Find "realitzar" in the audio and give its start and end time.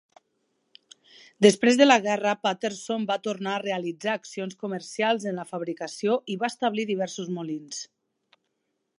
3.63-4.15